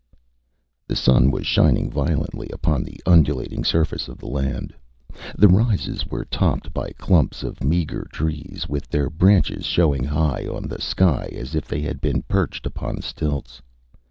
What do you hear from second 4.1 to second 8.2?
the land. The rises were topped by clumps of meagre